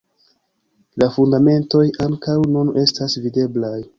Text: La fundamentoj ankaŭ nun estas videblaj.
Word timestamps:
La 1.01 1.09
fundamentoj 1.17 1.83
ankaŭ 2.07 2.37
nun 2.57 2.75
estas 2.87 3.21
videblaj. 3.27 3.77